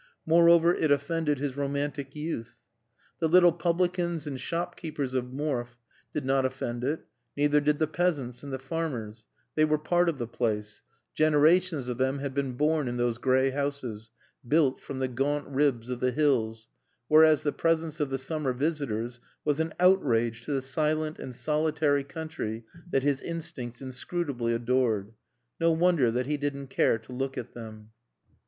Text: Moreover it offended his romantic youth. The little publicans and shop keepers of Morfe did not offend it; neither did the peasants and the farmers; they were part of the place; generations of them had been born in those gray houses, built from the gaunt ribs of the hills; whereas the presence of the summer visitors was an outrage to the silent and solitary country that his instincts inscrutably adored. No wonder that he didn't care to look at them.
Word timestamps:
Moreover 0.25 0.73
it 0.73 0.89
offended 0.89 1.37
his 1.37 1.55
romantic 1.55 2.15
youth. 2.15 2.55
The 3.19 3.27
little 3.29 3.51
publicans 3.51 4.25
and 4.25 4.41
shop 4.41 4.75
keepers 4.75 5.13
of 5.13 5.31
Morfe 5.31 5.77
did 6.11 6.25
not 6.25 6.43
offend 6.43 6.83
it; 6.83 7.05
neither 7.37 7.61
did 7.61 7.77
the 7.77 7.85
peasants 7.85 8.41
and 8.41 8.51
the 8.51 8.57
farmers; 8.57 9.27
they 9.53 9.63
were 9.63 9.77
part 9.77 10.09
of 10.09 10.17
the 10.17 10.25
place; 10.25 10.81
generations 11.13 11.87
of 11.87 11.99
them 11.99 12.17
had 12.17 12.33
been 12.33 12.53
born 12.53 12.87
in 12.87 12.97
those 12.97 13.19
gray 13.19 13.51
houses, 13.51 14.09
built 14.47 14.79
from 14.79 14.97
the 14.97 15.07
gaunt 15.07 15.45
ribs 15.47 15.91
of 15.91 15.99
the 15.99 16.11
hills; 16.11 16.67
whereas 17.07 17.43
the 17.43 17.51
presence 17.51 17.99
of 17.99 18.09
the 18.09 18.17
summer 18.17 18.53
visitors 18.53 19.19
was 19.45 19.59
an 19.59 19.71
outrage 19.79 20.41
to 20.45 20.51
the 20.51 20.63
silent 20.63 21.19
and 21.19 21.35
solitary 21.35 22.03
country 22.03 22.65
that 22.89 23.03
his 23.03 23.21
instincts 23.21 23.83
inscrutably 23.83 24.51
adored. 24.51 25.13
No 25.59 25.69
wonder 25.71 26.09
that 26.09 26.25
he 26.25 26.37
didn't 26.37 26.69
care 26.71 26.97
to 26.97 27.13
look 27.13 27.37
at 27.37 27.53
them. 27.53 27.91